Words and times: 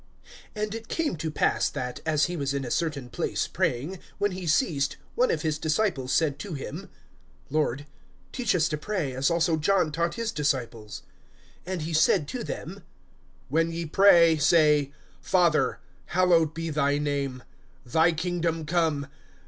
AND 0.55 0.73
it 0.73 0.87
came 0.87 1.15
to 1.17 1.29
pass 1.29 1.69
that, 1.69 1.99
as 2.07 2.25
he 2.25 2.35
was 2.35 2.55
in 2.55 2.65
a 2.65 2.71
certain 2.71 3.07
place 3.07 3.45
praying, 3.47 3.99
when 4.17 4.31
he 4.31 4.47
ceased, 4.47 4.97
one 5.13 5.29
of 5.29 5.43
his 5.43 5.59
disciples 5.59 6.11
said 6.11 6.39
to 6.39 6.55
him: 6.55 6.89
Lord, 7.51 7.85
teach 8.31 8.55
us 8.55 8.67
to 8.69 8.77
pray, 8.79 9.13
as 9.13 9.29
also 9.29 9.57
John 9.57 9.91
taught 9.91 10.15
his 10.15 10.31
disciples. 10.31 11.03
(2)And 11.67 11.81
he 11.81 11.93
said 11.93 12.27
to 12.29 12.43
them: 12.43 12.81
When 13.47 13.71
ye 13.71 13.85
pray, 13.85 14.39
say; 14.39 14.91
Father, 15.21 15.79
hallowed 16.07 16.55
be 16.55 16.71
thy 16.71 16.97
name. 16.97 17.43
Thy 17.85 18.11
kingdom 18.11 18.65
come. 18.65 19.05